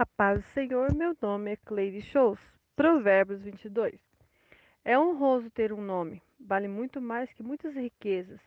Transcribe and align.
A 0.00 0.06
paz 0.06 0.40
do 0.40 0.48
Senhor, 0.54 0.94
meu 0.94 1.14
nome 1.20 1.52
é 1.52 1.56
Cleide 1.56 2.00
Shows. 2.00 2.40
Provérbios 2.74 3.42
22. 3.42 4.00
É 4.82 4.98
honroso 4.98 5.50
ter 5.50 5.74
um 5.74 5.82
nome, 5.82 6.22
vale 6.40 6.68
muito 6.68 7.02
mais 7.02 7.30
que 7.34 7.42
muitas 7.42 7.74
riquezas. 7.74 8.40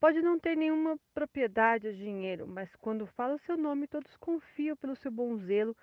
Pode 0.00 0.20
não 0.20 0.40
ter 0.40 0.56
nenhuma 0.56 0.98
propriedade 1.14 1.86
ou 1.86 1.92
dinheiro, 1.92 2.48
mas 2.48 2.68
quando 2.80 3.06
fala 3.06 3.36
o 3.36 3.38
seu 3.46 3.56
nome, 3.56 3.86
todos 3.86 4.16
confiam 4.16 4.76
pelo 4.76 4.96
seu 4.96 5.12
bom 5.12 5.38
zelo 5.38 5.76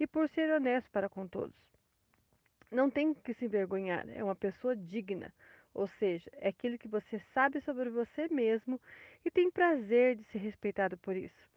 e 0.00 0.04
por 0.04 0.28
ser 0.30 0.50
honesto 0.50 0.90
para 0.90 1.08
com 1.08 1.28
todos. 1.28 1.54
Não 2.68 2.90
tem 2.90 3.14
que 3.14 3.34
se 3.34 3.44
envergonhar, 3.44 4.04
é 4.08 4.24
uma 4.24 4.34
pessoa 4.34 4.74
digna, 4.74 5.32
ou 5.72 5.86
seja, 5.86 6.28
é 6.32 6.48
aquilo 6.48 6.76
que 6.76 6.88
você 6.88 7.20
sabe 7.32 7.60
sobre 7.60 7.88
você 7.88 8.26
mesmo 8.26 8.80
e 9.24 9.30
tem 9.30 9.48
prazer 9.48 10.16
de 10.16 10.24
ser 10.24 10.38
respeitado 10.38 10.98
por 10.98 11.14
isso. 11.14 11.55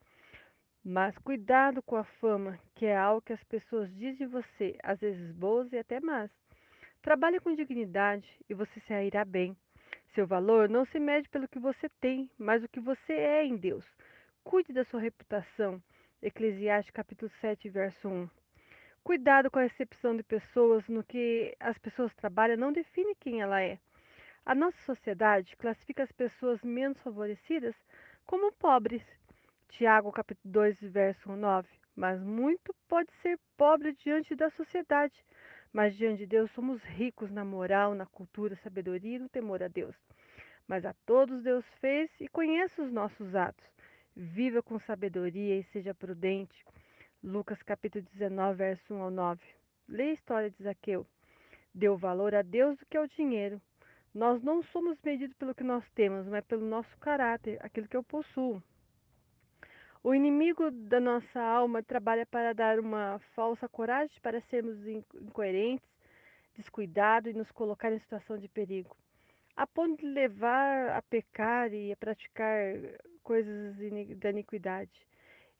Mas 0.91 1.15
cuidado 1.19 1.83
com 1.83 1.95
a 1.95 2.03
fama, 2.03 2.57
que 2.73 2.87
é 2.87 2.97
algo 2.97 3.21
que 3.21 3.31
as 3.31 3.43
pessoas 3.43 3.93
dizem 3.93 4.15
de 4.15 4.25
você, 4.25 4.75
às 4.81 4.99
vezes 4.99 5.31
boas 5.33 5.71
e 5.71 5.77
até 5.77 5.99
más. 5.99 6.31
Trabalhe 6.99 7.39
com 7.39 7.53
dignidade 7.53 8.27
e 8.49 8.55
você 8.55 8.79
sairá 8.87 9.23
bem. 9.23 9.55
Seu 10.15 10.25
valor 10.25 10.67
não 10.67 10.85
se 10.85 10.99
mede 10.99 11.29
pelo 11.29 11.47
que 11.47 11.59
você 11.59 11.87
tem, 12.01 12.27
mas 12.39 12.63
o 12.63 12.67
que 12.67 12.79
você 12.79 13.13
é 13.13 13.45
em 13.45 13.55
Deus. 13.55 13.85
Cuide 14.43 14.73
da 14.73 14.83
sua 14.83 14.99
reputação. 14.99 15.79
Eclesiastes 16.23 16.91
capítulo 16.91 17.29
7, 17.39 17.69
verso 17.69 18.09
1. 18.09 18.27
Cuidado 19.03 19.51
com 19.51 19.59
a 19.59 19.67
recepção 19.69 20.17
de 20.17 20.23
pessoas 20.23 20.87
no 20.87 21.03
que 21.03 21.55
as 21.59 21.77
pessoas 21.77 22.11
trabalham 22.15 22.57
não 22.57 22.73
define 22.73 23.13
quem 23.13 23.41
ela 23.41 23.61
é. 23.61 23.77
A 24.43 24.55
nossa 24.55 24.81
sociedade 24.87 25.55
classifica 25.55 26.01
as 26.01 26.11
pessoas 26.11 26.59
menos 26.63 26.99
favorecidas 27.03 27.75
como 28.25 28.51
pobres 28.53 29.03
Tiago 29.69 30.11
capítulo 30.11 30.51
2, 30.51 30.81
verso 30.81 31.31
9. 31.35 31.67
Mas 31.95 32.19
muito 32.21 32.75
pode 32.87 33.11
ser 33.21 33.39
pobre 33.55 33.93
diante 33.93 34.35
da 34.35 34.49
sociedade, 34.49 35.23
mas 35.71 35.95
diante 35.95 36.19
de 36.19 36.25
Deus 36.25 36.51
somos 36.51 36.83
ricos 36.83 37.31
na 37.31 37.45
moral, 37.45 37.93
na 37.93 38.05
cultura, 38.07 38.55
sabedoria 38.57 39.17
e 39.17 39.19
no 39.19 39.29
temor 39.29 39.61
a 39.61 39.67
Deus. 39.67 39.95
Mas 40.67 40.85
a 40.85 40.93
todos 41.05 41.43
Deus 41.43 41.63
fez 41.79 42.09
e 42.19 42.27
conhece 42.27 42.81
os 42.81 42.91
nossos 42.91 43.35
atos. 43.35 43.65
Viva 44.15 44.61
com 44.61 44.79
sabedoria 44.79 45.59
e 45.59 45.63
seja 45.65 45.93
prudente. 45.93 46.65
Lucas 47.23 47.61
capítulo 47.61 48.03
19, 48.11 48.57
verso 48.57 48.93
1 48.93 49.01
ao 49.01 49.11
9. 49.11 49.41
Leia 49.87 50.09
a 50.09 50.13
história 50.13 50.49
de 50.49 50.63
Zaqueu. 50.63 51.05
Deu 51.73 51.95
valor 51.95 52.33
a 52.33 52.41
Deus 52.41 52.75
do 52.77 52.85
que 52.87 52.97
ao 52.97 53.07
dinheiro. 53.07 53.61
Nós 54.13 54.41
não 54.41 54.63
somos 54.63 54.99
medidos 55.03 55.35
pelo 55.37 55.53
que 55.53 55.63
nós 55.63 55.87
temos, 55.91 56.27
mas 56.27 56.43
pelo 56.43 56.65
nosso 56.65 56.97
caráter, 56.97 57.59
aquilo 57.61 57.87
que 57.87 57.95
eu 57.95 58.03
possuo. 58.03 58.61
O 60.01 60.15
inimigo 60.15 60.71
da 60.71 60.99
nossa 60.99 61.41
alma 61.41 61.83
trabalha 61.83 62.25
para 62.25 62.53
dar 62.53 62.79
uma 62.79 63.19
falsa 63.35 63.67
coragem 63.67 64.15
para 64.21 64.39
sermos 64.43 64.77
incoerentes, 64.87 65.85
descuidados 66.55 67.33
e 67.33 67.37
nos 67.37 67.51
colocar 67.51 67.91
em 67.91 67.99
situação 67.99 68.37
de 68.37 68.47
perigo, 68.47 68.95
a 69.57 69.67
ponto 69.67 69.99
de 69.99 70.05
levar 70.05 70.91
a 70.91 71.01
pecar 71.01 71.73
e 71.73 71.91
a 71.91 71.97
praticar 71.97 72.75
coisas 73.23 73.75
da 74.17 74.29
iniquidade 74.29 75.05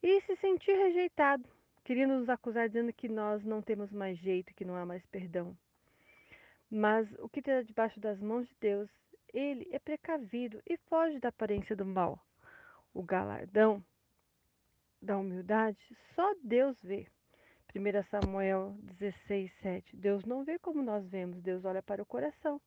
e 0.02 0.22
se 0.22 0.38
sentir 0.38 0.72
rejeitado, 0.72 1.44
querendo 1.84 2.18
nos 2.18 2.30
acusar 2.30 2.70
dizendo 2.70 2.94
que 2.94 3.10
nós 3.10 3.44
não 3.44 3.62
temos 3.62 3.92
mais 3.92 4.18
jeito, 4.20 4.54
que 4.54 4.64
não 4.64 4.76
há 4.78 4.86
mais 4.86 5.06
perdão. 5.08 5.54
Mas 6.72 7.12
o 7.20 7.28
que 7.28 7.40
está 7.40 7.62
debaixo 7.62 8.00
das 8.00 8.22
mãos 8.22 8.48
de 8.48 8.56
Deus, 8.62 8.90
ele 9.34 9.68
é 9.72 9.80
precavido 9.80 10.62
e 10.66 10.78
foge 10.90 11.20
da 11.20 11.28
aparência 11.28 11.76
do 11.76 11.86
mal. 11.86 12.18
O 12.94 13.04
galardão 13.04 13.84
da 15.02 15.18
humildade, 15.18 15.78
só 16.16 16.34
Deus 16.44 16.82
vê. 16.82 17.08
1 17.76 18.04
Samuel 18.10 18.76
16, 19.00 19.52
7. 19.62 19.96
Deus 19.96 20.26
não 20.26 20.44
vê 20.44 20.58
como 20.58 20.82
nós 20.82 21.08
vemos, 21.08 21.42
Deus 21.42 21.64
olha 21.66 21.84
para 21.84 22.02
o 22.02 22.06
coração. 22.06 22.60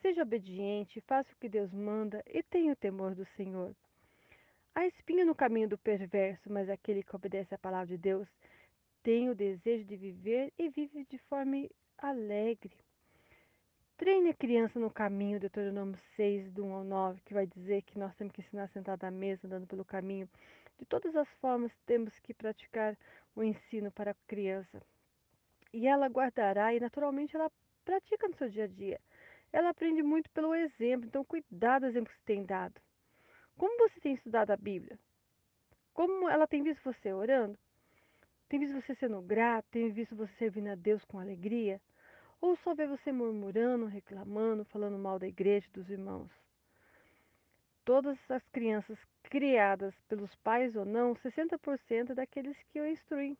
Seja 0.00 0.22
obediente, 0.22 1.00
faça 1.00 1.32
o 1.32 1.36
que 1.36 1.48
Deus 1.48 1.72
manda 1.72 2.22
e 2.26 2.42
tenha 2.42 2.72
o 2.72 2.76
temor 2.76 3.14
do 3.14 3.26
Senhor. 3.36 3.74
Há 4.74 4.86
espinho 4.86 5.26
no 5.26 5.34
caminho 5.34 5.68
do 5.68 5.76
perverso, 5.76 6.52
mas 6.52 6.70
aquele 6.70 7.02
que 7.02 7.16
obedece 7.16 7.52
à 7.52 7.58
palavra 7.58 7.88
de 7.88 7.98
Deus 7.98 8.28
tem 9.02 9.28
o 9.28 9.34
desejo 9.34 9.84
de 9.84 9.96
viver 9.96 10.52
e 10.56 10.68
vive 10.68 11.04
de 11.10 11.18
forma 11.18 11.68
alegre. 11.98 12.76
Treine 13.96 14.30
a 14.30 14.34
criança 14.34 14.78
no 14.78 14.88
caminho, 14.88 15.40
Deuteronômio 15.40 15.98
6, 16.14 16.52
do 16.52 16.64
1 16.64 16.72
ao 16.72 16.84
9, 16.84 17.20
que 17.24 17.34
vai 17.34 17.48
dizer 17.48 17.82
que 17.82 17.98
nós 17.98 18.14
temos 18.14 18.32
que 18.32 18.40
ensinar 18.40 18.68
sentado 18.68 19.02
à 19.02 19.10
mesa, 19.10 19.44
andando 19.44 19.66
pelo 19.66 19.84
caminho 19.84 20.28
de 20.78 20.84
todas 20.86 21.14
as 21.16 21.28
formas, 21.40 21.72
temos 21.86 22.18
que 22.20 22.32
praticar 22.32 22.96
o 23.34 23.42
ensino 23.42 23.90
para 23.90 24.12
a 24.12 24.16
criança. 24.26 24.80
E 25.72 25.86
ela 25.86 26.06
guardará, 26.08 26.72
e 26.74 26.80
naturalmente 26.80 27.36
ela 27.36 27.50
pratica 27.84 28.28
no 28.28 28.36
seu 28.36 28.48
dia 28.48 28.64
a 28.64 28.68
dia. 28.68 29.00
Ela 29.52 29.70
aprende 29.70 30.02
muito 30.02 30.30
pelo 30.30 30.54
exemplo, 30.54 31.06
então 31.06 31.24
cuidado 31.24 31.82
do 31.82 31.86
exemplo 31.86 32.10
que 32.10 32.18
você 32.18 32.24
tem 32.24 32.44
dado. 32.44 32.80
Como 33.56 33.88
você 33.88 34.00
tem 34.00 34.14
estudado 34.14 34.50
a 34.50 34.56
Bíblia? 34.56 34.98
Como 35.92 36.28
ela 36.28 36.46
tem 36.46 36.62
visto 36.62 36.82
você 36.82 37.12
orando? 37.12 37.58
Tem 38.48 38.60
visto 38.60 38.80
você 38.80 38.94
sendo 38.94 39.20
grato? 39.20 39.66
Tem 39.70 39.90
visto 39.90 40.14
você 40.14 40.32
servindo 40.34 40.68
a 40.68 40.74
Deus 40.74 41.04
com 41.04 41.18
alegria? 41.18 41.80
Ou 42.40 42.56
só 42.58 42.74
vê 42.74 42.86
você 42.86 43.10
murmurando, 43.10 43.86
reclamando, 43.86 44.64
falando 44.66 44.96
mal 44.96 45.18
da 45.18 45.26
igreja, 45.26 45.66
dos 45.72 45.90
irmãos? 45.90 46.30
Todas 47.88 48.18
as 48.30 48.46
crianças 48.48 48.98
criadas 49.22 49.94
pelos 50.10 50.34
pais 50.44 50.76
ou 50.76 50.84
não, 50.84 51.14
60% 51.14 52.12
daqueles 52.12 52.54
que 52.64 52.78
eu 52.78 52.86
instruí. 52.86 53.34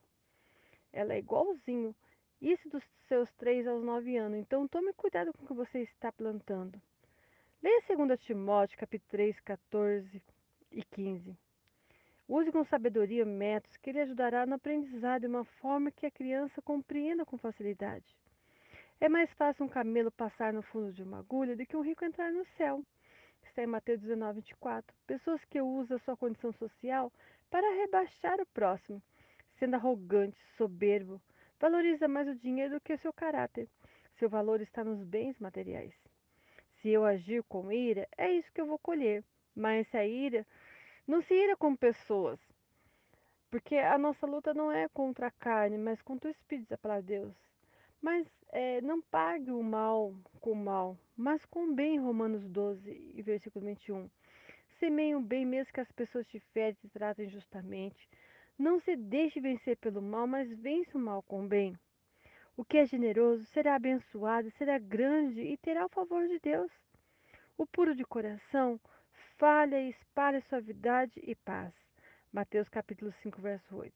Ela 0.90 1.12
é 1.12 1.18
igualzinho. 1.18 1.94
Isso 2.40 2.66
dos 2.70 2.82
seus 3.08 3.30
3 3.32 3.66
aos 3.66 3.84
9 3.84 4.16
anos. 4.16 4.38
Então 4.38 4.66
tome 4.66 4.94
cuidado 4.94 5.34
com 5.34 5.44
o 5.44 5.46
que 5.46 5.52
você 5.52 5.80
está 5.80 6.10
plantando. 6.10 6.80
Leia 7.62 7.82
2 7.94 8.18
Timóteo, 8.20 8.78
capítulo 8.78 9.10
3, 9.10 9.38
14 9.40 10.22
e 10.72 10.82
15. 10.82 11.36
Use 12.26 12.50
com 12.50 12.64
sabedoria 12.64 13.26
métodos 13.26 13.76
que 13.76 13.92
lhe 13.92 14.00
ajudará 14.00 14.46
no 14.46 14.54
aprendizado 14.54 15.20
de 15.20 15.26
uma 15.26 15.44
forma 15.44 15.90
que 15.90 16.06
a 16.06 16.10
criança 16.10 16.62
compreenda 16.62 17.26
com 17.26 17.36
facilidade. 17.36 18.16
É 18.98 19.10
mais 19.10 19.30
fácil 19.34 19.66
um 19.66 19.68
camelo 19.68 20.10
passar 20.10 20.54
no 20.54 20.62
fundo 20.62 20.90
de 20.90 21.02
uma 21.02 21.18
agulha 21.18 21.54
do 21.54 21.66
que 21.66 21.76
um 21.76 21.82
rico 21.82 22.02
entrar 22.02 22.32
no 22.32 22.46
céu 22.56 22.82
está 23.58 23.64
em 23.64 23.66
Mateus 23.66 24.00
19, 24.00 24.36
24. 24.36 24.94
Pessoas 25.04 25.44
que 25.46 25.60
usam 25.60 25.98
sua 25.98 26.16
condição 26.16 26.52
social 26.52 27.12
para 27.50 27.74
rebaixar 27.80 28.40
o 28.40 28.46
próximo, 28.46 29.02
sendo 29.58 29.74
arrogante, 29.74 30.38
soberbo, 30.56 31.20
valoriza 31.58 32.06
mais 32.06 32.28
o 32.28 32.36
dinheiro 32.36 32.74
do 32.74 32.80
que 32.80 32.92
o 32.92 32.98
seu 32.98 33.12
caráter. 33.12 33.68
Seu 34.16 34.28
valor 34.28 34.60
está 34.60 34.84
nos 34.84 35.02
bens 35.02 35.36
materiais. 35.40 35.92
Se 36.80 36.88
eu 36.88 37.04
agir 37.04 37.42
com 37.48 37.72
ira, 37.72 38.06
é 38.16 38.30
isso 38.30 38.52
que 38.52 38.60
eu 38.60 38.66
vou 38.66 38.78
colher. 38.78 39.24
Mas 39.56 39.88
se 39.88 39.96
a 39.96 40.06
ira, 40.06 40.46
não 41.04 41.20
se 41.22 41.34
ira 41.34 41.56
com 41.56 41.74
pessoas. 41.74 42.38
Porque 43.50 43.76
a 43.76 43.98
nossa 43.98 44.24
luta 44.24 44.54
não 44.54 44.70
é 44.70 44.88
contra 44.88 45.26
a 45.26 45.32
carne, 45.32 45.76
mas 45.76 46.00
contra 46.02 46.28
o 46.28 46.32
Espírito 46.32 46.68
da 46.68 46.78
palavra 46.78 47.02
de 47.02 47.08
Deus. 47.08 47.34
Mas 48.00 48.26
é, 48.50 48.80
não 48.80 49.02
pague 49.02 49.50
o 49.50 49.62
mal 49.62 50.14
com 50.40 50.52
o 50.52 50.56
mal, 50.56 50.96
mas 51.16 51.44
com 51.46 51.64
o 51.64 51.74
bem, 51.74 51.98
Romanos 51.98 52.48
12, 52.48 53.22
versículo 53.22 53.64
21. 53.64 54.08
Semeie 54.78 55.16
o 55.16 55.20
bem 55.20 55.44
mesmo 55.44 55.72
que 55.72 55.80
as 55.80 55.90
pessoas 55.90 56.26
te 56.28 56.38
ferem 56.52 56.72
e 56.72 56.86
te 56.86 56.88
tratem 56.88 57.26
injustamente. 57.26 58.08
Não 58.56 58.80
se 58.80 58.94
deixe 58.96 59.40
vencer 59.40 59.76
pelo 59.76 60.00
mal, 60.00 60.26
mas 60.26 60.48
vence 60.50 60.96
o 60.96 61.00
mal 61.00 61.22
com 61.22 61.44
o 61.44 61.48
bem. 61.48 61.78
O 62.56 62.64
que 62.64 62.78
é 62.78 62.86
generoso 62.86 63.44
será 63.46 63.74
abençoado, 63.74 64.50
será 64.52 64.78
grande 64.78 65.40
e 65.40 65.56
terá 65.56 65.86
o 65.86 65.88
favor 65.88 66.26
de 66.26 66.38
Deus. 66.40 66.70
O 67.56 67.66
puro 67.66 67.94
de 67.94 68.04
coração 68.04 68.80
falha 69.36 69.80
e 69.80 69.90
espalha 69.90 70.40
suavidade 70.42 71.20
e 71.22 71.34
paz. 71.34 71.72
Mateus 72.32 72.68
capítulo 72.68 73.12
5, 73.22 73.40
verso 73.40 73.76
8. 73.76 73.94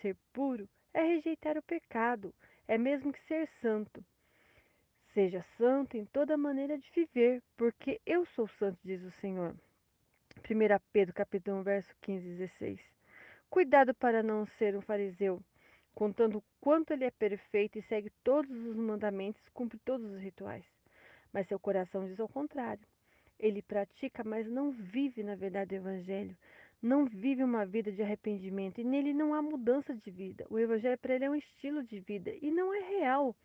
Ser 0.00 0.16
puro 0.32 0.68
é 0.94 1.02
rejeitar 1.02 1.56
o 1.56 1.62
pecado, 1.62 2.34
é 2.72 2.78
mesmo 2.78 3.12
que 3.12 3.20
ser 3.28 3.46
santo. 3.60 4.02
Seja 5.12 5.44
santo 5.58 5.94
em 5.94 6.06
toda 6.06 6.38
maneira 6.38 6.78
de 6.78 6.90
viver, 6.92 7.42
porque 7.54 8.00
eu 8.06 8.24
sou 8.34 8.48
santo, 8.48 8.78
diz 8.82 9.02
o 9.02 9.10
Senhor. 9.20 9.54
1 10.38 10.80
Pedro 10.90 11.12
capítulo 11.12 11.58
1, 11.58 11.62
verso 11.64 11.94
15 12.00 12.26
e 12.26 12.30
16. 12.30 12.80
Cuidado 13.50 13.92
para 13.92 14.22
não 14.22 14.46
ser 14.58 14.74
um 14.74 14.80
fariseu, 14.80 15.38
contando 15.94 16.38
o 16.38 16.44
quanto 16.62 16.94
ele 16.94 17.04
é 17.04 17.10
perfeito 17.10 17.78
e 17.78 17.82
segue 17.82 18.10
todos 18.24 18.50
os 18.64 18.74
mandamentos, 18.74 19.46
cumpre 19.52 19.78
todos 19.84 20.10
os 20.10 20.22
rituais. 20.22 20.64
Mas 21.30 21.46
seu 21.48 21.60
coração 21.60 22.06
diz 22.06 22.18
ao 22.18 22.28
contrário. 22.28 22.86
Ele 23.38 23.60
pratica, 23.60 24.24
mas 24.24 24.48
não 24.48 24.70
vive 24.72 25.22
na 25.22 25.34
verdade 25.34 25.68
do 25.68 25.74
Evangelho 25.74 26.34
não 26.82 27.04
vive 27.04 27.44
uma 27.44 27.64
vida 27.64 27.92
de 27.92 28.02
arrependimento 28.02 28.80
e 28.80 28.84
nele 28.84 29.14
não 29.14 29.32
há 29.32 29.40
mudança 29.40 29.94
de 29.94 30.10
vida. 30.10 30.44
O 30.50 30.58
evangelho 30.58 30.98
para 30.98 31.14
ele 31.14 31.24
é 31.26 31.30
um 31.30 31.36
estilo 31.36 31.84
de 31.84 32.00
vida 32.00 32.34
e 32.42 32.50
não 32.50 32.74
é 32.74 32.80
real. 32.80 33.36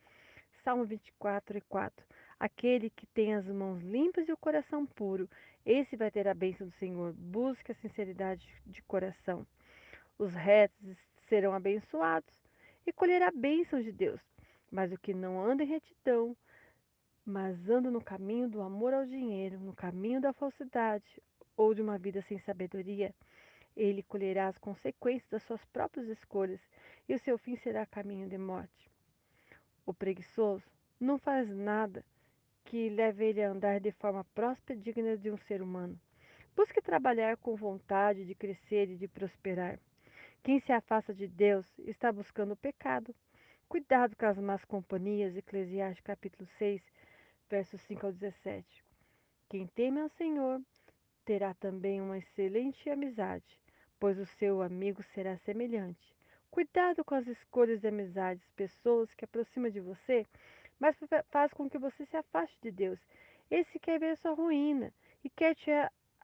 Salmo 0.64 0.86
24 0.86 1.60
e 1.60 1.62
4. 1.62 2.06
Aquele 2.40 2.90
que 2.90 3.06
tem 3.08 3.36
as 3.36 3.46
mãos 3.46 3.82
limpas 3.84 4.28
e 4.28 4.32
o 4.32 4.38
coração 4.38 4.88
puro, 4.88 5.30
esse 5.64 5.96
vai 5.96 6.10
ter 6.10 6.28
a 6.28 6.34
bênção 6.34 6.68
do 6.68 6.74
Senhor. 6.78 7.14
Busque 7.14 7.72
a 7.72 7.76
sinceridade 7.76 8.48
de 8.66 8.82
coração. 8.84 9.46
Os 10.18 10.34
retos 10.34 10.98
serão 11.30 11.54
abençoados 11.54 12.34
e 12.88 12.92
colherá 12.92 13.30
bênçãos 13.32 13.84
de 13.84 13.92
Deus. 13.92 14.20
Mas 14.72 14.92
o 14.92 14.98
que 14.98 15.14
não 15.14 15.40
anda 15.40 15.64
em 15.64 15.68
retidão, 15.68 16.36
mas 17.24 17.70
anda 17.70 17.92
no 17.92 18.04
caminho 18.04 18.50
do 18.50 18.62
amor 18.62 18.94
ao 18.94 19.06
dinheiro, 19.06 19.60
no 19.60 19.74
caminho 19.74 20.20
da 20.20 20.34
falsidade 20.34 21.06
ou 21.58 21.74
de 21.74 21.82
uma 21.82 21.98
vida 21.98 22.22
sem 22.22 22.38
sabedoria, 22.38 23.14
ele 23.76 24.02
colherá 24.04 24.48
as 24.48 24.58
consequências 24.58 25.30
das 25.30 25.44
suas 25.44 25.66
próprias 25.66 26.08
escolhas 26.08 26.62
e 27.10 27.14
o 27.14 27.20
seu 27.20 27.38
fim 27.38 27.56
será 27.56 27.86
caminho 27.86 28.30
de 28.30 28.38
morte. 28.38 28.90
O 29.86 29.94
preguiçoso 29.94 30.70
não 31.00 31.18
faz 31.18 31.50
nada 31.50 32.06
que 32.64 32.90
leve 32.90 33.26
ele 33.26 33.44
a 33.44 33.50
andar 33.50 33.80
de 33.80 33.92
forma 33.92 34.24
próspera 34.36 34.78
e 34.78 34.82
digna 34.82 35.18
de 35.18 35.32
um 35.32 35.38
ser 35.38 35.62
humano. 35.62 36.00
Busque 36.56 36.82
trabalhar 36.82 37.38
com 37.38 37.56
vontade 37.56 38.26
de 38.26 38.34
crescer 38.34 38.90
e 38.90 38.98
de 38.98 39.08
prosperar. 39.08 39.80
Quem 40.44 40.60
se 40.60 40.72
afasta 40.72 41.14
de 41.14 41.28
Deus 41.28 41.66
está 41.80 42.12
buscando 42.12 42.54
o 42.54 42.58
pecado. 42.58 43.16
Cuidado 43.70 44.16
com 44.16 44.26
as 44.26 44.38
más 44.38 44.66
companhias, 44.66 45.36
Eclesiastes 45.36 46.04
capítulo 46.04 46.48
6, 46.58 46.82
versos 47.50 47.82
5 47.82 48.06
ao 48.06 48.12
17. 48.12 48.84
Quem 49.50 49.68
teme 49.68 50.02
ao 50.02 50.10
Senhor 50.10 50.62
terá 51.28 51.54
também 51.56 52.00
uma 52.02 52.18
excelente 52.18 52.90
amizade, 52.90 53.60
pois 54.00 54.18
o 54.18 54.26
seu 54.26 54.62
amigo 54.62 55.04
será 55.04 55.38
semelhante. 55.40 56.16
Cuidado 56.50 57.04
com 57.04 57.16
as 57.16 57.28
escolhas 57.28 57.82
de 57.82 57.88
amizades, 57.90 58.50
pessoas 58.56 59.14
que 59.14 59.26
aproximam 59.26 59.70
de 59.70 59.82
você, 59.82 60.26
mas 60.80 60.96
faz 61.30 61.52
com 61.52 61.70
que 61.70 61.78
você 61.78 62.06
se 62.06 62.16
afaste 62.16 62.58
de 62.62 62.72
Deus. 62.72 63.00
Esse 63.52 63.78
quer 63.78 64.00
ver 64.00 64.16
sua 64.16 64.32
ruína 64.32 64.94
e 65.22 65.30
quer 65.30 65.54
te 65.54 65.70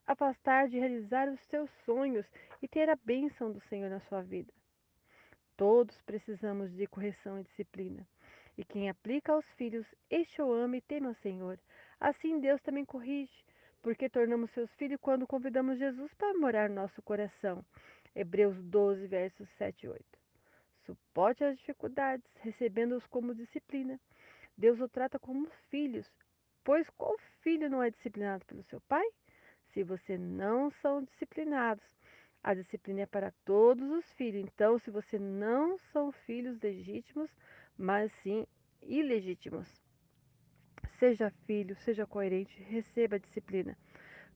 afastar 0.08 0.70
de 0.70 0.80
realizar 0.80 1.28
os 1.28 1.42
seus 1.48 1.70
sonhos 1.86 2.26
e 2.62 2.68
ter 2.70 2.90
a 2.90 2.96
bênção 2.96 3.52
do 3.52 3.60
Senhor 3.60 3.90
na 3.90 4.00
sua 4.00 4.22
vida. 4.22 4.54
Todos 5.58 6.02
precisamos 6.04 6.74
de 6.74 6.88
correção 6.88 7.42
e 7.42 7.44
disciplina. 7.44 8.08
E 8.58 8.64
quem 8.64 8.90
aplica 8.90 9.34
aos 9.34 9.46
filhos, 9.56 9.86
este 10.10 10.42
o 10.42 10.54
ama 10.54 10.78
e 10.78 10.82
teme 10.82 11.08
ao 11.08 11.14
Senhor. 11.16 11.60
Assim 12.00 12.40
Deus 12.40 12.62
também 12.62 12.86
corrige, 12.86 13.44
porque 13.84 14.10
tornamos 14.10 14.50
seus 14.52 14.74
filhos 14.76 14.98
quando 15.02 15.28
convidamos 15.28 15.78
Jesus 15.78 16.12
para 16.14 16.34
morar 16.40 16.70
no 16.70 16.76
nosso 16.76 17.02
coração. 17.02 17.64
Hebreus 18.16 18.56
12, 18.64 19.06
versos 19.08 19.48
7 19.58 19.86
e 19.86 19.90
8. 19.90 20.06
Suporte 20.86 21.44
as 21.44 21.58
dificuldades, 21.58 22.26
recebendo-os 22.40 23.06
como 23.08 23.36
disciplina. 23.36 24.00
Deus 24.58 24.80
o 24.80 24.88
trata 24.88 25.20
como 25.20 25.50
filhos, 25.70 26.10
pois 26.64 26.90
qual 26.92 27.16
filho 27.42 27.70
não 27.70 27.84
é 27.84 27.92
disciplinado 27.92 28.46
pelo 28.46 28.64
seu 28.64 28.80
pai? 28.82 29.06
Se 29.74 29.84
você 29.84 30.18
não 30.18 30.72
são 30.82 31.04
disciplinados, 31.04 31.84
a 32.42 32.54
disciplina 32.54 33.02
é 33.02 33.06
para 33.06 33.34
todos 33.44 33.90
os 33.92 34.10
filhos. 34.14 34.44
Então, 34.44 34.80
se 34.80 34.92
você 34.92 35.20
não 35.20 35.78
são 35.92 36.12
filhos 36.12 36.58
legítimos, 36.62 37.30
mas 37.78 38.12
sim 38.22 38.48
ilegítimos, 38.82 39.83
seja 41.00 41.32
filho, 41.46 41.76
seja 41.76 42.06
coerente, 42.06 42.62
receba 42.64 43.16
a 43.16 43.20
disciplina. 43.20 43.78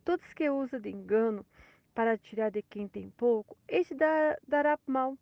Todos 0.04 0.33
que 0.33 0.50
usam 0.50 0.80
de 0.80 0.89
engano 0.89 1.45
para 1.94 2.18
tirar 2.18 2.50
de 2.50 2.62
quem 2.62 2.88
tem 2.88 3.09
pouco, 3.12 3.57
este 3.68 3.95
dará 3.95 4.80
mal. 4.86 5.18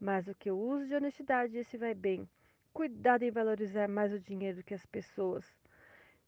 Mas 0.00 0.26
o 0.26 0.34
que 0.34 0.50
usa 0.50 0.86
de 0.86 0.94
honestidade, 0.94 1.56
esse 1.56 1.76
vai 1.76 1.94
bem. 1.94 2.28
Cuidado 2.72 3.22
em 3.22 3.30
valorizar 3.30 3.88
mais 3.88 4.12
o 4.12 4.18
dinheiro 4.18 4.58
do 4.58 4.64
que 4.64 4.74
as 4.74 4.86
pessoas, 4.86 5.44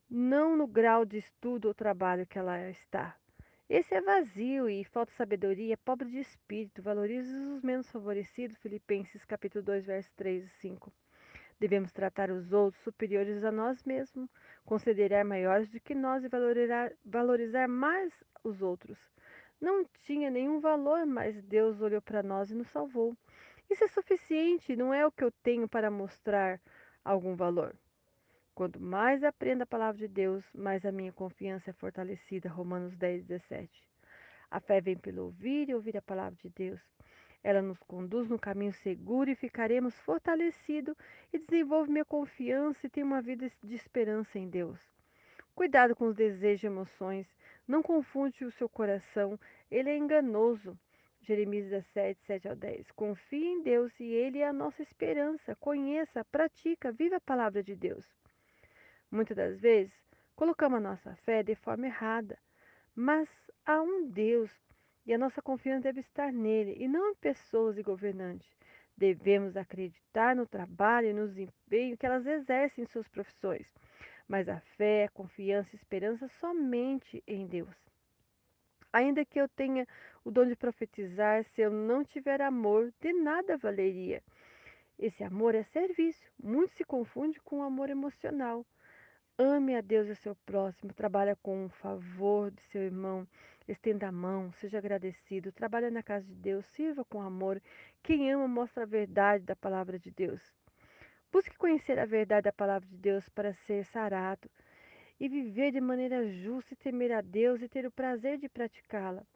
não 0.08 0.56
no 0.56 0.66
grau 0.66 1.04
de 1.04 1.18
estudo 1.18 1.68
ou 1.68 1.74
trabalho 1.74 2.26
que 2.26 2.38
ela 2.38 2.70
está. 2.70 3.16
Esse 3.68 3.94
é 3.94 4.00
vazio 4.00 4.68
e 4.68 4.84
falta 4.84 5.10
sabedoria, 5.12 5.72
é 5.72 5.76
pobre 5.76 6.10
de 6.10 6.18
espírito, 6.18 6.82
valoriza 6.82 7.34
os 7.34 7.62
menos 7.62 7.90
favorecidos, 7.90 8.58
Filipenses 8.58 9.24
capítulo 9.24 9.64
2, 9.64 9.86
versos 9.86 10.12
3 10.12 10.44
e 10.44 10.48
5. 10.60 10.92
Devemos 11.64 11.92
tratar 11.92 12.30
os 12.30 12.52
outros 12.52 12.84
superiores 12.84 13.42
a 13.42 13.50
nós 13.50 13.82
mesmos, 13.84 14.28
considerar 14.66 15.24
maiores 15.24 15.66
do 15.70 15.80
que 15.80 15.94
nós 15.94 16.22
e 16.22 16.28
valorizar, 16.28 16.92
valorizar 17.02 17.66
mais 17.66 18.12
os 18.44 18.60
outros. 18.60 18.98
Não 19.58 19.82
tinha 20.02 20.28
nenhum 20.30 20.60
valor, 20.60 21.06
mas 21.06 21.42
Deus 21.44 21.80
olhou 21.80 22.02
para 22.02 22.22
nós 22.22 22.50
e 22.50 22.54
nos 22.54 22.68
salvou. 22.68 23.16
Isso 23.70 23.82
é 23.82 23.88
suficiente, 23.88 24.76
não 24.76 24.92
é 24.92 25.06
o 25.06 25.10
que 25.10 25.24
eu 25.24 25.32
tenho 25.42 25.66
para 25.66 25.90
mostrar 25.90 26.60
algum 27.02 27.34
valor. 27.34 27.74
Quanto 28.54 28.78
mais 28.78 29.24
aprendo 29.24 29.62
a 29.62 29.66
palavra 29.66 29.98
de 29.98 30.06
Deus, 30.06 30.44
mais 30.54 30.84
a 30.84 30.92
minha 30.92 31.14
confiança 31.14 31.70
é 31.70 31.72
fortalecida. 31.72 32.46
Romanos 32.46 32.94
10, 32.94 33.24
17. 33.24 33.88
A 34.50 34.60
fé 34.60 34.82
vem 34.82 34.98
pelo 34.98 35.22
ouvir 35.24 35.70
e 35.70 35.74
ouvir 35.74 35.96
a 35.96 36.02
palavra 36.02 36.36
de 36.42 36.50
Deus. 36.50 36.80
Ela 37.44 37.60
nos 37.60 37.78
conduz 37.82 38.26
no 38.28 38.38
caminho 38.38 38.72
seguro 38.72 39.30
e 39.30 39.34
ficaremos 39.34 39.94
fortalecidos 40.00 40.96
e 41.30 41.38
desenvolve 41.38 41.92
minha 41.92 42.04
confiança 42.04 42.86
e 42.86 42.90
tenho 42.90 43.06
uma 43.06 43.20
vida 43.20 43.46
de 43.62 43.74
esperança 43.74 44.38
em 44.38 44.48
Deus. 44.48 44.80
Cuidado 45.54 45.94
com 45.94 46.06
os 46.06 46.16
desejos 46.16 46.64
e 46.64 46.66
emoções. 46.66 47.28
Não 47.68 47.82
confunde 47.82 48.46
o 48.46 48.50
seu 48.50 48.68
coração, 48.68 49.38
ele 49.70 49.90
é 49.90 49.96
enganoso. 49.96 50.76
Jeremias 51.20 51.64
17, 51.70 52.20
7 52.26 52.48
ao 52.48 52.56
10. 52.56 52.90
Confie 52.92 53.46
em 53.46 53.62
Deus 53.62 53.92
e 53.98 54.04
Ele 54.04 54.40
é 54.40 54.46
a 54.46 54.52
nossa 54.52 54.82
esperança. 54.82 55.56
Conheça, 55.56 56.22
pratica, 56.22 56.92
viva 56.92 57.16
a 57.16 57.20
palavra 57.20 57.62
de 57.62 57.74
Deus. 57.74 58.06
Muitas 59.10 59.34
das 59.34 59.58
vezes, 59.58 59.94
colocamos 60.36 60.78
a 60.78 60.82
nossa 60.82 61.16
fé 61.24 61.42
de 61.42 61.54
forma 61.54 61.86
errada, 61.86 62.38
mas 62.94 63.26
há 63.64 63.80
um 63.80 64.06
Deus 64.06 64.50
e 65.06 65.12
a 65.12 65.18
nossa 65.18 65.42
confiança 65.42 65.82
deve 65.82 66.00
estar 66.00 66.32
nele 66.32 66.76
e 66.78 66.88
não 66.88 67.10
em 67.10 67.14
pessoas 67.14 67.76
e 67.76 67.82
governantes. 67.82 68.48
Devemos 68.96 69.56
acreditar 69.56 70.36
no 70.36 70.46
trabalho 70.46 71.08
e 71.08 71.12
no 71.12 71.28
desempenho 71.28 71.96
que 71.96 72.06
elas 72.06 72.26
exercem 72.26 72.84
em 72.84 72.86
suas 72.86 73.08
profissões, 73.08 73.66
mas 74.28 74.48
a 74.48 74.60
fé, 74.76 75.04
a 75.04 75.10
confiança 75.10 75.70
e 75.72 75.76
esperança 75.76 76.28
somente 76.40 77.22
em 77.26 77.46
Deus. 77.46 77.74
Ainda 78.92 79.24
que 79.24 79.40
eu 79.40 79.48
tenha 79.48 79.86
o 80.24 80.30
dom 80.30 80.46
de 80.46 80.54
profetizar, 80.54 81.44
se 81.44 81.60
eu 81.60 81.70
não 81.70 82.04
tiver 82.04 82.40
amor, 82.40 82.92
de 83.00 83.12
nada 83.12 83.56
valeria. 83.56 84.22
Esse 84.96 85.24
amor 85.24 85.54
é 85.56 85.64
serviço. 85.64 86.22
Muito 86.40 86.72
se 86.74 86.84
confunde 86.84 87.40
com 87.40 87.58
o 87.58 87.62
amor 87.62 87.90
emocional. 87.90 88.64
Ame 89.36 89.74
a 89.74 89.80
Deus 89.80 90.06
e 90.06 90.12
o 90.12 90.16
seu 90.16 90.36
próximo, 90.46 90.92
trabalha 90.92 91.34
com 91.34 91.64
o 91.64 91.68
favor 91.68 92.52
de 92.52 92.62
seu 92.62 92.82
irmão, 92.82 93.26
estenda 93.66 94.06
a 94.06 94.12
mão, 94.12 94.52
seja 94.52 94.78
agradecido, 94.78 95.50
trabalha 95.50 95.90
na 95.90 96.04
casa 96.04 96.24
de 96.24 96.36
Deus, 96.36 96.64
sirva 96.66 97.04
com 97.04 97.20
amor. 97.20 97.60
Quem 98.00 98.32
ama 98.32 98.46
mostra 98.46 98.84
a 98.84 98.86
verdade 98.86 99.42
da 99.42 99.56
palavra 99.56 99.98
de 99.98 100.12
Deus. 100.12 100.40
Busque 101.32 101.56
conhecer 101.56 101.98
a 101.98 102.06
verdade 102.06 102.44
da 102.44 102.52
palavra 102.52 102.88
de 102.88 102.96
Deus 102.96 103.28
para 103.28 103.52
ser 103.52 103.84
sarado 103.86 104.48
e 105.18 105.28
viver 105.28 105.72
de 105.72 105.80
maneira 105.80 106.24
justa 106.28 106.74
e 106.74 106.76
temer 106.76 107.10
a 107.10 107.20
Deus 107.20 107.60
e 107.60 107.68
ter 107.68 107.84
o 107.84 107.90
prazer 107.90 108.38
de 108.38 108.48
praticá-la. 108.48 109.26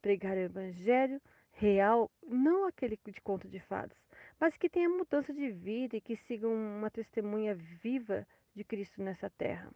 Pregar 0.00 0.36
o 0.36 0.40
evangelho 0.40 1.20
real, 1.50 2.08
não 2.24 2.64
aquele 2.68 2.96
de 3.04 3.20
conto 3.20 3.48
de 3.48 3.58
fadas, 3.58 3.98
mas 4.38 4.56
que 4.56 4.70
tenha 4.70 4.88
mudança 4.88 5.34
de 5.34 5.50
vida 5.50 5.96
e 5.96 6.00
que 6.00 6.14
siga 6.14 6.46
uma 6.46 6.88
testemunha 6.88 7.56
viva 7.56 8.24
de 8.58 8.64
Cristo 8.64 9.00
nessa 9.00 9.30
terra. 9.30 9.70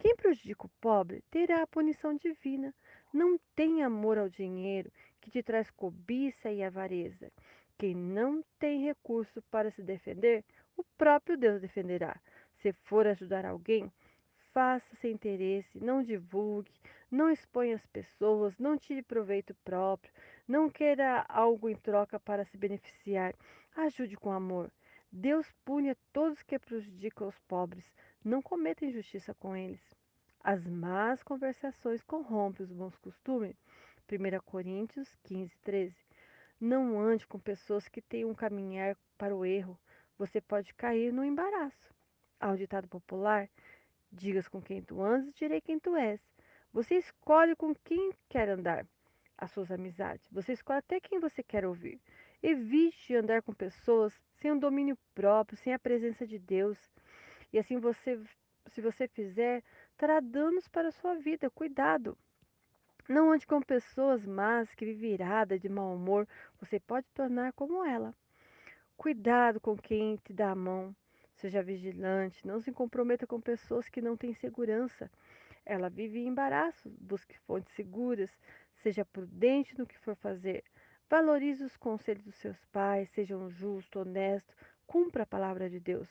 Quem 0.00 0.14
prejudica 0.14 0.66
o 0.66 0.70
pobre 0.80 1.24
terá 1.32 1.62
a 1.62 1.66
punição 1.66 2.14
divina. 2.14 2.72
Não 3.12 3.36
tem 3.56 3.82
amor 3.82 4.16
ao 4.16 4.28
dinheiro, 4.28 4.92
que 5.20 5.30
te 5.30 5.42
traz 5.42 5.68
cobiça 5.72 6.48
e 6.48 6.62
avareza. 6.62 7.32
Quem 7.76 7.96
não 7.96 8.44
tem 8.56 8.84
recurso 8.84 9.42
para 9.50 9.72
se 9.72 9.82
defender, 9.82 10.44
o 10.76 10.84
próprio 10.96 11.36
Deus 11.36 11.60
defenderá. 11.60 12.16
Se 12.62 12.72
for 12.72 13.04
ajudar 13.08 13.44
alguém, 13.44 13.92
faça 14.52 14.94
sem 15.00 15.12
interesse, 15.12 15.82
não 15.82 16.00
divulgue, 16.00 16.72
não 17.10 17.28
exponha 17.28 17.74
as 17.74 17.86
pessoas, 17.86 18.56
não 18.58 18.78
tire 18.78 19.02
proveito 19.02 19.56
próprio, 19.64 20.12
não 20.46 20.70
queira 20.70 21.26
algo 21.28 21.68
em 21.68 21.74
troca 21.76 22.20
para 22.20 22.44
se 22.44 22.56
beneficiar. 22.56 23.34
Ajude 23.74 24.16
com 24.16 24.30
amor. 24.30 24.70
Deus 25.10 25.50
pune 25.64 25.90
a 25.90 25.96
todos 26.12 26.42
que 26.42 26.58
prejudicam 26.58 27.28
os 27.28 27.38
pobres. 27.40 27.84
Não 28.22 28.42
cometa 28.42 28.84
injustiça 28.84 29.34
com 29.34 29.56
eles. 29.56 29.82
As 30.40 30.66
más 30.66 31.22
conversações 31.22 32.02
corrompem 32.02 32.64
os 32.64 32.72
bons 32.72 32.96
costumes. 32.96 33.56
1 34.10 34.40
Coríntios 34.44 35.08
15, 35.24 35.56
13. 35.58 35.96
Não 36.60 37.00
ande 37.00 37.26
com 37.26 37.38
pessoas 37.38 37.88
que 37.88 38.02
tenham 38.02 38.30
um 38.30 38.34
caminhar 38.34 38.96
para 39.16 39.34
o 39.34 39.44
erro. 39.44 39.78
Você 40.18 40.40
pode 40.40 40.74
cair 40.74 41.12
no 41.12 41.24
embaraço. 41.24 41.94
Há 42.40 42.50
um 42.50 42.56
ditado 42.56 42.86
popular: 42.88 43.48
digas 44.12 44.48
com 44.48 44.60
quem 44.60 44.82
tu 44.82 45.02
andas, 45.02 45.34
direi 45.34 45.60
quem 45.60 45.78
tu 45.78 45.96
és. 45.96 46.20
Você 46.72 46.96
escolhe 46.96 47.56
com 47.56 47.74
quem 47.74 48.12
quer 48.28 48.48
andar 48.48 48.86
as 49.38 49.50
suas 49.52 49.70
amizades. 49.70 50.28
Você 50.30 50.52
escolhe 50.52 50.80
até 50.80 51.00
quem 51.00 51.18
você 51.18 51.42
quer 51.42 51.64
ouvir. 51.64 52.00
Evite 52.42 53.14
andar 53.16 53.42
com 53.42 53.52
pessoas 53.52 54.14
sem 54.36 54.52
um 54.52 54.58
domínio 54.58 54.96
próprio, 55.14 55.58
sem 55.58 55.74
a 55.74 55.78
presença 55.78 56.26
de 56.26 56.38
Deus. 56.38 56.78
E 57.52 57.58
assim 57.58 57.78
você, 57.78 58.20
se 58.68 58.80
você 58.80 59.08
fizer, 59.08 59.64
trará 59.96 60.20
danos 60.20 60.68
para 60.68 60.88
a 60.88 60.92
sua 60.92 61.14
vida. 61.14 61.50
Cuidado. 61.50 62.16
Não 63.08 63.32
ande 63.32 63.46
com 63.46 63.60
pessoas 63.60 64.24
más 64.26 64.72
que 64.74 64.84
vivem 64.84 65.14
irada, 65.14 65.58
de 65.58 65.68
mau 65.68 65.94
humor. 65.94 66.28
Você 66.60 66.78
pode 66.78 67.06
tornar 67.14 67.52
como 67.54 67.84
ela. 67.84 68.14
Cuidado 68.96 69.60
com 69.60 69.76
quem 69.76 70.16
te 70.16 70.32
dá 70.32 70.50
a 70.50 70.54
mão. 70.54 70.94
Seja 71.34 71.62
vigilante, 71.62 72.46
não 72.46 72.60
se 72.60 72.72
comprometa 72.72 73.26
com 73.26 73.40
pessoas 73.40 73.88
que 73.88 74.02
não 74.02 74.16
têm 74.16 74.34
segurança. 74.34 75.10
Ela 75.64 75.88
vive 75.88 76.18
em 76.18 76.28
embaraço, 76.28 76.90
busque 77.00 77.38
fontes 77.40 77.72
seguras, 77.74 78.30
seja 78.82 79.04
prudente 79.04 79.78
no 79.78 79.86
que 79.86 79.98
for 79.98 80.16
fazer. 80.16 80.64
Valorize 81.10 81.64
os 81.64 81.76
conselhos 81.76 82.24
dos 82.24 82.34
seus 82.36 82.62
pais, 82.66 83.08
seja 83.10 83.36
um 83.36 83.48
justo, 83.48 84.00
honesto, 84.00 84.54
cumpra 84.86 85.22
a 85.22 85.26
palavra 85.26 85.70
de 85.70 85.80
Deus. 85.80 86.08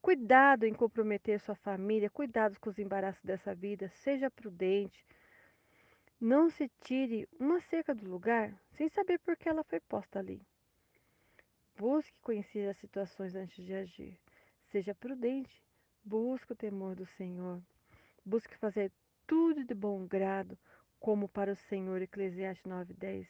Cuidado 0.00 0.64
em 0.64 0.72
comprometer 0.74 1.38
sua 1.38 1.54
família, 1.54 2.10
cuidado 2.10 2.58
com 2.58 2.70
os 2.70 2.78
embaraços 2.78 3.22
dessa 3.22 3.54
vida, 3.54 3.88
seja 3.88 4.30
prudente. 4.30 5.04
Não 6.20 6.48
se 6.48 6.70
tire 6.80 7.28
uma 7.38 7.60
cerca 7.60 7.94
do 7.94 8.08
lugar 8.08 8.54
sem 8.76 8.88
saber 8.88 9.18
por 9.18 9.36
que 9.36 9.48
ela 9.48 9.62
foi 9.64 9.80
posta 9.80 10.18
ali. 10.18 10.40
Busque 11.76 12.14
conhecer 12.20 12.68
as 12.68 12.76
situações 12.78 13.34
antes 13.34 13.64
de 13.64 13.74
agir. 13.74 14.18
Seja 14.70 14.94
prudente. 14.94 15.62
Busque 16.04 16.52
o 16.52 16.56
temor 16.56 16.94
do 16.94 17.06
Senhor. 17.06 17.60
Busque 18.24 18.56
fazer 18.56 18.90
tudo 19.26 19.64
de 19.64 19.74
bom 19.74 20.06
grado, 20.06 20.58
como 20.98 21.28
para 21.28 21.52
o 21.52 21.56
Senhor. 21.56 22.00
Eclesiastes 22.00 22.64
9:10. 22.64 23.28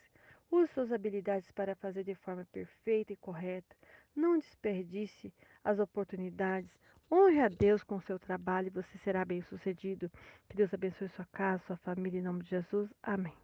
Use 0.53 0.71
suas 0.75 0.93
habilidades 0.93 1.51
para 1.51 1.75
fazer 1.75 2.05
de 2.05 2.15
forma 2.15 2.47
perfeita 2.53 3.11
e 3.11 3.17
correta. 3.17 3.75
Não 4.15 4.39
desperdice 4.39 5.33
as 5.65 5.79
oportunidades. 5.79 6.71
Honre 7.11 7.41
a 7.41 7.49
Deus 7.49 7.83
com 7.83 7.97
o 7.97 8.03
seu 8.03 8.19
trabalho 8.19 8.67
e 8.67 8.71
você 8.71 8.99
será 8.99 9.25
bem-sucedido. 9.25 10.11
Que 10.51 10.57
Deus 10.57 10.73
abençoe 10.75 11.09
sua 11.09 11.27
casa, 11.33 11.65
sua 11.67 11.77
família, 11.79 12.19
em 12.19 12.23
nome 12.23 12.43
de 12.43 12.51
Jesus. 12.51 12.93
Amém. 13.03 13.42